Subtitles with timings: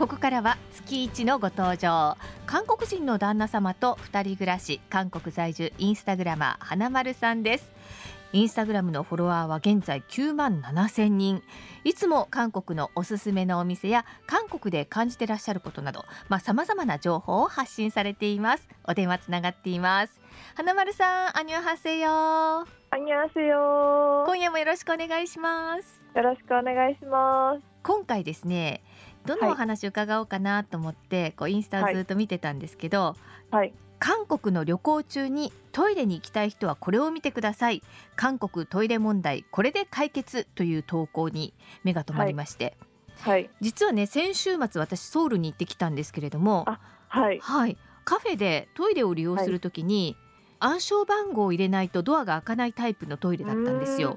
[0.00, 2.16] ここからは月一のご登場。
[2.46, 7.70] 韓国人の旦那様と二人暮らし韓国在住インスタグラマー花丸さんです。
[8.32, 11.42] インスタグラムのフォロワーは現在9万7千人。
[11.84, 18.66] いつも韓国のおすすめのお店や韓国で感じてらっしゃることなどまあ様々な情報を発信されています。
[18.84, 20.18] お電話つながっています。
[20.54, 22.08] 花丸さんアニョハセヨ。
[22.08, 22.64] ア
[22.96, 24.24] ニョハセヨ。
[24.24, 26.02] 今夜もよろしくお願いします。
[26.16, 27.70] よろしくお願いします。
[27.82, 28.82] 今回ですね
[29.26, 33.16] どのお話伺おうかなと思って、はい、こうインスタをずっと見てたんですけど、
[33.50, 37.82] はい、韓国の旅行中にトイレに行きたい人はこれを見てください。
[38.16, 42.76] 韓国トイレ問題これで解決という投稿に目が留まりまして、
[43.20, 46.66] はい、実はね先週末私ソウルに行ってきたんですけれども
[47.08, 50.16] はい、はい、カフェでトイレを利用するときに、
[50.60, 54.16] 暗証番号を入れないとドアが開かないタイプのトイレだったんですよ。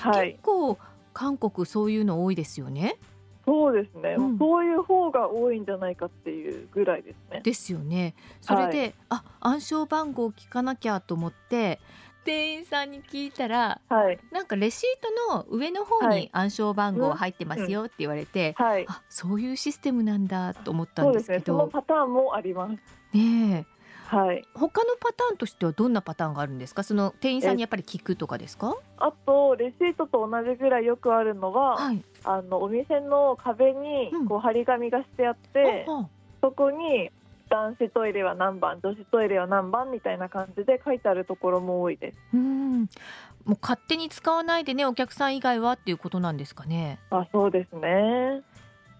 [0.00, 0.78] はい、結構
[1.12, 2.98] 韓国そういうの多いですよね。
[3.46, 7.40] そうですね、うん、そういう方が多いんじゃないかっていうぐらいですね。
[7.42, 8.14] ですよね。
[8.40, 11.80] それで、はい、あ暗証番号聞かなきゃと思って
[12.24, 21.44] 店員さんに聞いたら、はい、なんかレシートの上の方に暗証番号入ってますよって言われて、はい、あそういうシステムなんだと思ったんですけど。
[21.44, 23.16] そ、ね、のパターンもあります。
[23.16, 23.66] ね
[24.06, 26.82] はい、他のパターンとしてはどんなパターンがあるんですか？
[26.82, 28.76] その店員さんにやっぱり聞くとかですか？
[28.98, 36.06] あとレシートと同じぐらいよくあるのは、はい、あのお店の壁にこう張り紙がしてあって、うん、
[36.42, 37.10] そこに
[37.48, 42.18] 男子トイレは何番女子トイレは何番みたいな感じで書いてあるところも多いです。
[42.34, 42.82] うん。
[43.44, 46.98] もう勝手に使わないでねお客さん以外はっていうことなんですかね？
[47.10, 48.42] あそうですね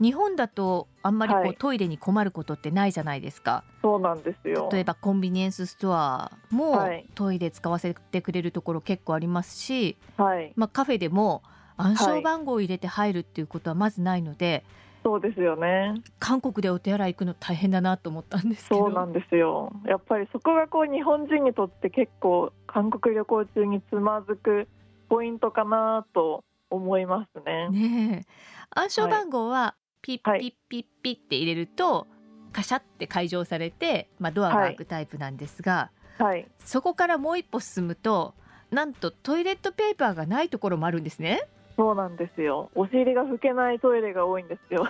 [0.00, 3.64] 日本だとあんまりこう、はい、トイレに困ることってないじゃないですか。
[3.82, 4.68] そうなんですよ。
[4.72, 11.42] 例えばコンビニエンスストアも、はい、トイレ使わせてくれるところ結構ありますし、はい、まあカフェでも
[11.76, 14.64] 暗証番号を入れて入るっていうことはまずないので、
[15.04, 15.94] そうですよね。
[16.18, 19.72] 韓国でお手洗い行くの大変だなと思ったんですそうなんですよ。
[19.86, 24.68] やっぱりそこがこう日本人にとって結構韓国旅行中につまずく
[25.08, 27.68] ポイントかなと思いますね。
[27.70, 28.26] ね
[28.70, 32.06] 暗証番号はピッピッピッピッって入れると、
[32.52, 38.34] カシャって解錠されて、まあ、ドアが開くタイプなんですが、はい、そこからもう一歩進むと
[38.70, 41.42] なんとトイレットペーパーがないところもあるんですね。
[41.76, 42.70] そうなんですよ。
[42.74, 44.88] お尻が拭けないトイレが多いんですよ。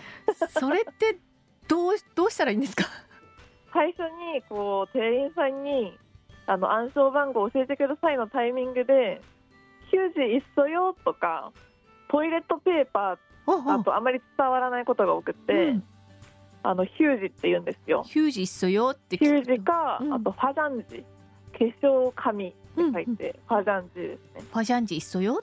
[0.59, 1.19] それって
[1.69, 2.85] どうどうしたらいいんですか。
[3.73, 5.97] 最初にこう店員さんに
[6.47, 9.21] あの暗証番号教えてくださいのタイミングで
[9.93, 11.53] 「9時いっそよ」とか
[12.11, 13.19] 「トイレットペーパー
[13.51, 15.85] あとあまり伝わらないことが多くて、うん、
[16.63, 18.03] あのヒュージって言うんですよ。
[18.05, 21.05] ヒュージっそよってヒュージか、うん、あとファジャンジ。
[21.59, 24.43] 化粧紙って書いて、うん、ファジャンジですね。
[24.53, 25.43] ファジャンジいっそよ。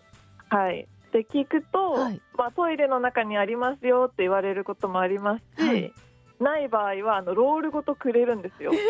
[0.49, 0.87] はい。
[1.11, 5.93] で聞くと、はい、まあ、トイレの中にありますよって言われることもありますし、はい、
[6.39, 8.71] ない場合はあのロールごとくれるんですよ。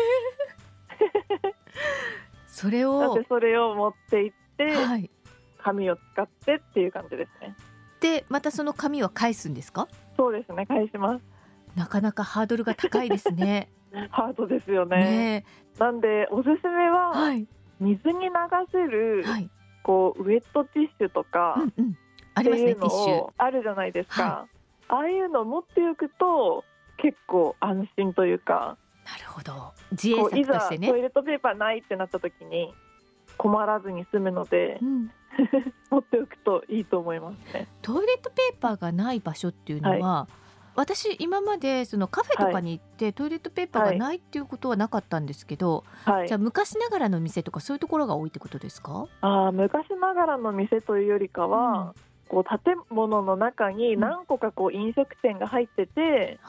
[2.48, 5.10] それをそれを持って行って、はい、
[5.58, 7.54] 紙を使ってっていう感じですね。
[8.00, 9.88] でまたその紙は返すんですか？
[10.16, 11.24] そうですね返します。
[11.74, 13.70] なかなかハードルが高いですね。
[14.10, 15.44] ハードですよね、ね、
[15.78, 17.46] なんでおすすめは、はい、
[17.80, 18.30] 水に流
[18.70, 19.48] せる、はい、
[19.82, 21.98] こうウェットティッシュとか、うんうん、
[22.34, 23.30] ありますねティッシュ。
[23.38, 24.50] あるじゃないですか、はい、
[24.88, 26.64] ああいうのを持っておくと
[26.98, 29.72] 結構安心というかなるほど。
[29.92, 30.88] 自衛策としてね。
[30.88, 32.74] トイレットペーパーないってなった時に
[33.38, 35.10] 困らずに済むので、うん、
[35.90, 37.68] 持っておくといいと思いますね。
[37.82, 40.32] トイレットペーパーがない場所っていうのは、はい、
[40.76, 49.06] 私今までそのカフェとかに行って、トイレットペーパーがないっていうことはなかったんですけど、はい、じゃあ昔ながらの店とかそういうところが多いってことですか？
[49.20, 52.06] あ昔ながらの店というよりかは、うん。
[52.28, 56.40] こう建物の中に何個かこう飲食店が入ってて、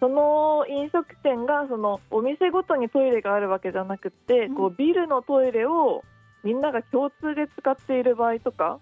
[0.00, 6.02] うん、その飲食店がそのお店ごとにトイレがあるわけじゃなくて、うん、こうビルのトイレを
[6.44, 8.78] みんなが共通で使っている場合とか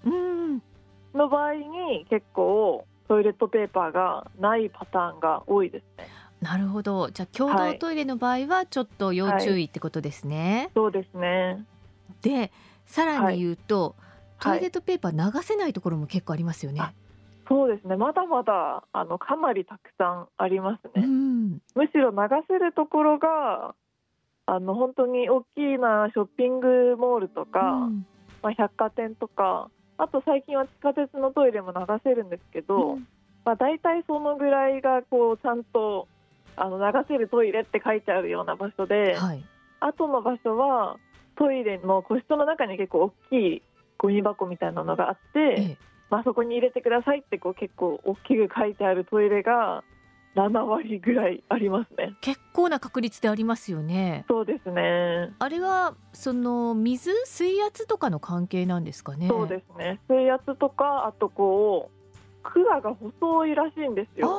[1.15, 6.09] の場合に結構トイレットペーパーがないパターンが多いですね。
[6.41, 7.11] なるほど。
[7.11, 10.57] じゃあ共同トイレの場合はちょっと要注意ってことですね。
[10.57, 11.65] はい、そうですね。
[12.21, 12.51] で、
[12.85, 13.95] さらに言うと、
[14.39, 16.83] はい、トイレットペーパー流せないところも結構ありますよね。
[17.49, 17.97] そうですね。
[17.97, 21.07] まだまだあのかなりたくさんありますね。
[21.07, 22.17] うん、むしろ流
[22.49, 23.75] せるところが
[24.47, 28.07] あの本当に大きなショッピングモールとか、うん、
[28.43, 33.07] まあ、百貨店とかあと最近は地下鉄のトイレも流せるんですけど、うん、
[33.45, 36.09] まあ、大体そのぐらいがこうちゃんと
[36.57, 39.45] あの流せるトイレって書いてあるような場所で、はい、
[39.81, 40.99] 後の場所は
[41.39, 43.63] トイレの個室の中に結構大きい
[43.99, 45.79] ゴミ箱みたいなのがあって、ええ、
[46.11, 49.85] まあ、そこに入れてくださいってこう結構大きく書いてあるトイレが
[50.35, 52.15] 7割ぐらいありますね。
[52.21, 54.25] 結構な確率でありますよね。
[54.29, 55.35] そうですね。
[55.39, 59.29] あれはその水水圧とかの関係なんですかね？
[59.29, 60.01] そうですね。
[60.09, 64.31] 水圧とかあとこう管が細いらしいんですよ。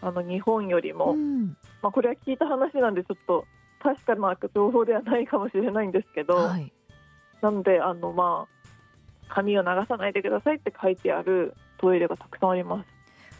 [0.00, 3.46] あの日本よりも、うん、まあ、これは聞いた話なんでちょっと
[3.82, 6.70] 確かな情報ではないかもしれないんですけど、はい、
[7.40, 8.54] なのであのまあ
[9.28, 12.93] 髪を流さないでくださいって書いてあるトイレがたくさんあります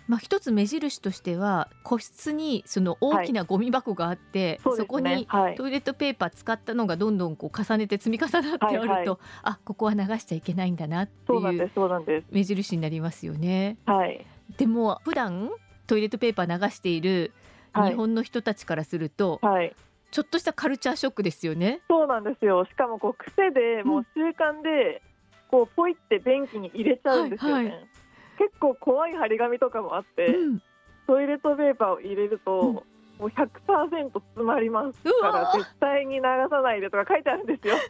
[0.06, 9.06] まあ、一つ目印としては個室にその大きなゴミ箱があって、はい、そこにトイレットペーパー使ったのがどんどんこう重ねて積み重なってあると、はい。
[9.06, 13.78] はい、あここは流しちゃいけないんだなっていう目印になりますよね。
[13.86, 14.26] はい、
[14.58, 15.50] でも普段
[15.86, 17.32] トイレットペーパー流している
[17.74, 19.74] 日本の人たちからすると、はい、
[20.10, 21.80] ちょっとしたカルチャーショックですよね。
[21.88, 22.66] そうなんですよ。
[22.66, 25.02] しかもこう癖でもう習慣で、
[25.50, 27.54] こうポイって便器に入れちゃうんですよね。
[27.54, 27.88] はいはい
[28.38, 30.62] 結構怖い張り紙とかもあって、うん、
[31.06, 32.82] トイレットペーパーを入れると、うん、も
[33.20, 37.74] う100%詰まりますから絶対に流さないでとか書いてあるんですよ。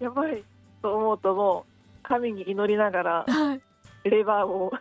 [0.00, 0.42] やばい
[0.80, 1.72] と思うともう
[2.02, 3.26] 神に祈りながら
[4.04, 4.72] レバーを。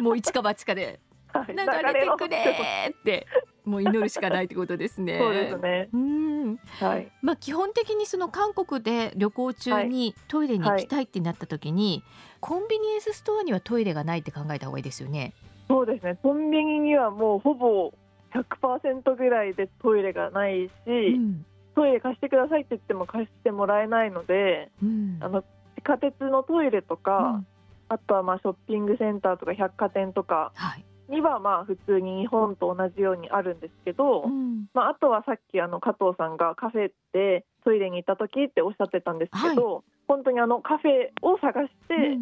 [0.00, 1.00] もう一か八かで。
[1.48, 1.64] 流れ
[1.94, 3.26] てくれって
[3.64, 5.18] もう祈るしかないってことですね。
[5.20, 5.88] そうですね。
[5.92, 7.10] うん、はい。
[7.22, 12.02] まあ基本的にその韓国で旅行中にトイレに行きたいってなった時に、はい、
[12.40, 15.32] コンビニエンスストアにはトイレがないって考えた方がいいですよね。
[15.68, 16.18] そうですね。
[16.22, 17.92] コンビニにはもうほぼ
[18.34, 25.46] 100%ぐらいでトイレがないし、うん、トイレ貸してくださいって言っても貸してもらえないので、うん、あの地
[25.82, 27.46] 下鉄のトイレとか、うん、
[27.88, 30.52] あとはまあショッピングセンターとか百貨店とか。
[30.54, 42.18] はいにはまあ普通に日本と同じようにあるんですけど、うん、まあ、あとはさっきあの加藤さんがカフェでトイレに行った時っておっしゃってたんですけど、はい、本当にあのカフェを探して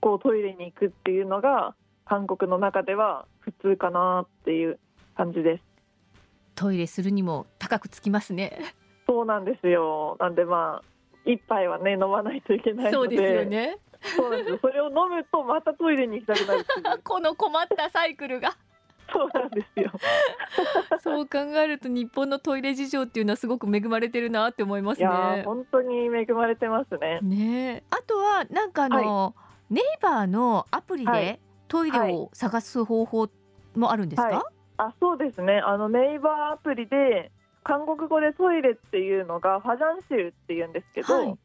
[0.00, 1.74] こうトイレに行くっていうのが
[2.04, 4.78] 韓国の中では普通かなっていう
[5.16, 5.62] 感じです。
[6.54, 8.74] トイレするにも高くつきますね。
[9.06, 10.16] そうなんですよ。
[10.20, 12.92] なんでまあ一杯はね飲まないといけないので。
[12.92, 13.78] そうですよね。
[14.14, 14.58] そうなんです。
[14.60, 16.64] それを飲むとまたトイレに行きたくなる
[17.02, 18.56] この困ったサイクルが。
[19.12, 19.90] そうなんですよ。
[21.00, 25.42] そう考えると日本のトイレ事情っていうのはすごく恵まれてるなって思いますね。
[25.44, 27.20] 本当に恵まれてますね。
[27.22, 33.28] ねあとはなんかあの、はい、ネイバーのアプリでトイレを探す方法
[33.76, 34.34] もあるんですか、はい。
[34.34, 34.44] はい、
[34.78, 35.60] あそうですね。
[35.64, 37.30] あのネイバーアプリで
[37.62, 41.38] 韓国語でトイレっていうのがファジャンシルっていうんですけど、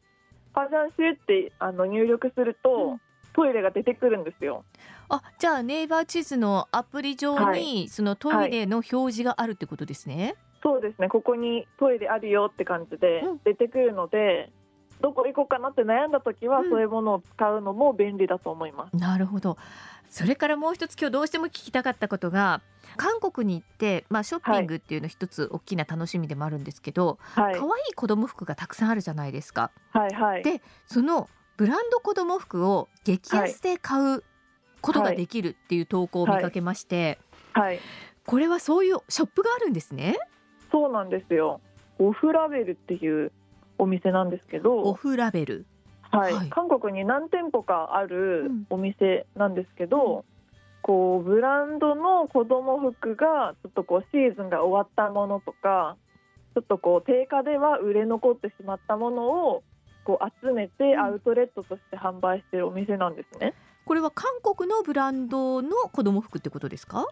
[0.54, 3.00] パジャンシュってあの入力すると、うん、
[3.34, 4.64] トイレが出てくるんですよ。
[5.08, 11.08] あじゃあネイバー地図のアプリ上に、はい、そのトイレの表示があるってことですね、はい、そうですね。
[11.08, 14.61] ここにトイレあるよって感じで出てくるので、うん、
[15.02, 18.96] どこ行こうかなって悩んだ時は、そういうものを使うのも便利だと思います。
[18.96, 19.58] なるほど。
[20.08, 22.60] それからもう一つ今日どうしても聞きたかったことが
[22.98, 29.70] 韓国に行って、まあ、ショッピングっていうの一つ大きな楽しみでもあるんですけど、はい、可愛い子供服がたくさんあるじゃないですか。
[29.90, 34.24] はいはい、でそのブランド子供服を激安で買う
[34.82, 37.18] ことができるっていう投稿を見かけまして、
[37.54, 37.80] はい、はい、
[38.26, 40.18] これはそういうショップがあるんですね？
[40.70, 41.62] そうなんですよ。
[41.98, 43.32] オフラベルっていう
[43.82, 45.66] お店なんですけどオフラベル。
[46.02, 50.24] はい、はい、韓国に何店舗かあるお店なんですけど、うん、
[50.82, 55.96] こうブランドの子供服がちょっとこうシーズンが終わったものとか
[56.54, 59.62] ちょっとこう定価では売れ残ってしまったものを
[60.04, 63.54] こう集めてアウトレットとして販売しているお店なんですね。
[63.84, 67.06] これは韓国のブランドの子供服ってことですか？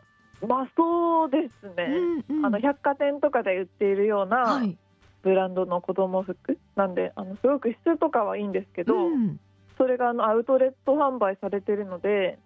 [0.46, 1.84] まあそうですね。
[2.28, 4.76] うんうん、あの百貨店とかで売っているような、はい、
[5.22, 9.40] ブランドの子供服なんであのすごく質とかはいいんですけど、うん、
[9.76, 12.38] それがあのアウトレット販売されてるので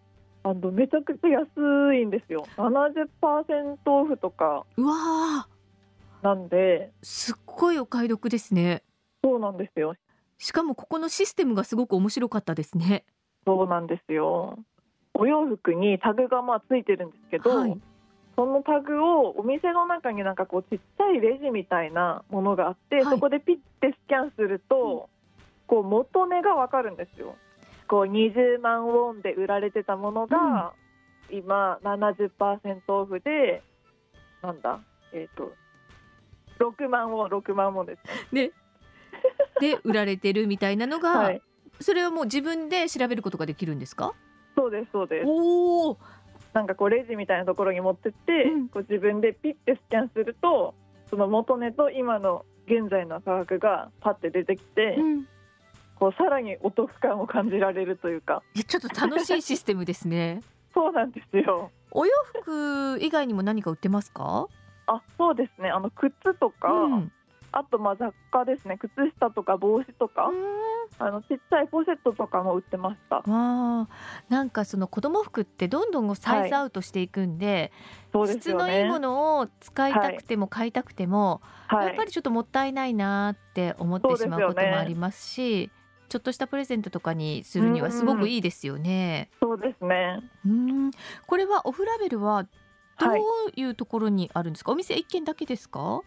[0.42, 2.46] あのめちゃくちゃ安いんですよ。
[2.56, 5.48] 70%オフとかうわ
[6.22, 8.82] なんですっごいお買い得ですね。
[9.22, 9.94] そうなんですよ。
[10.38, 13.04] しかもここのシステムがすごく面白かったですね。
[13.46, 14.58] そうなんですよ。
[15.14, 17.80] お洋服にタグがまあついてるんですけど、はい
[18.36, 25.08] そのタグをお店の中になんかこうちっちゃいレジみたいなものがあって、はい、そこでピッてスキャンすると、
[25.66, 27.36] こう元値がわかるんですよ。
[27.88, 30.72] こう20万ウォンで売られてたものが、
[31.30, 33.62] うん、今70%オフで
[34.42, 34.80] なんだ？
[35.12, 35.52] えっ、ー、と
[36.58, 38.50] 6万ウォン6万ウォンですね。
[39.60, 41.42] で売られてるみたいなのが、はい、
[41.80, 44.12] それはもう自分で調べることができるんですか？
[44.56, 45.26] そうですそうです。
[45.26, 45.98] おお
[46.54, 50.74] なんかこうレジみたいなところに持ってって、うん、こう自分でピッてスキャンすると
[51.10, 55.26] その元値と今の現在の価格がパッて出てきて、うん、
[55.96, 58.42] こうさらにお得感を感じられるというか。
[58.66, 60.40] ちょっと楽しいシステムですね。
[60.72, 61.70] そうなんですよ。
[61.90, 64.46] お洋服以外にも何か売ってますか？
[64.86, 65.70] あそうですね。
[65.70, 67.12] あの靴とか、うん、
[67.56, 70.30] あとまあ雑貨ですね靴下とか帽子とか
[70.98, 73.88] あのちっちゃいポシェットとかも売ってましたわ
[74.28, 77.72] なんかその子供服ってどんどんサイズアウトしていくんで
[78.12, 85.70] はいでね、質のいいものを使いたくても買いたくても、はい、やっぱりちょっともったいないなって思ってしまうこともありますし。
[86.06, 89.30] ちょっとしたプレゼントとかにするにはすごくいいですよね。
[89.40, 90.20] うそうですね。
[90.46, 90.90] うん、
[91.26, 92.48] これはオフラベルはど
[93.10, 93.16] う
[93.56, 94.70] いうところにあるんですか？
[94.70, 96.02] はい、お店一軒だけですか？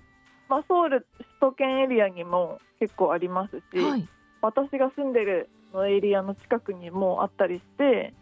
[0.50, 4.08] まあソウル首都圏エリアにも結構ありますし、はい、
[4.42, 8.14] 私が住んでるのエリアの近くにもあったりして、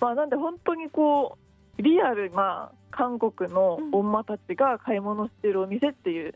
[0.00, 1.38] まあなんで本当にこ
[1.78, 6.34] うリアルな韓国の女たちが買い物してるお店っていう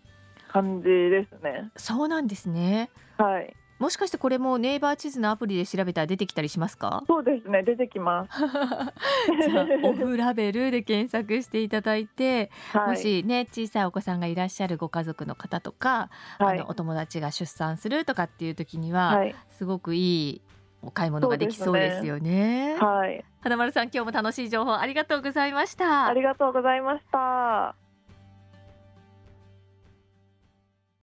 [0.48, 1.60] 感じですね。
[1.62, 2.90] うん、そうなんですね。
[3.16, 3.54] はい。
[3.78, 7.04] もしかしてこれもネイバー地図のアプリで調べたら出てきたりしますか？
[7.06, 20.42] そうですね出てきます じゃあオフラベルで検索していただいて、はい、もしね小さいお子さんがいらっしゃるご家族の方とか、はい、あのお友達が出産するとかっていう時には、はい、すごくいい
[20.82, 22.74] お買い物ができそうですよね。
[22.74, 23.24] ねはい。
[23.40, 26.06] 花丸さん今日も楽しい情報ありがとうございました。
[26.06, 27.87] ありがとうございました。